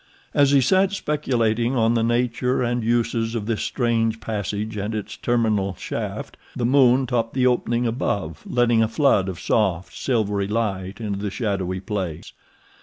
[0.33, 5.15] As he sat speculating on the nature and uses of this strange passage and its
[5.15, 10.99] terminal shaft, the moon topped the opening above, letting a flood of soft, silvery light
[10.99, 12.33] into the shadowy place.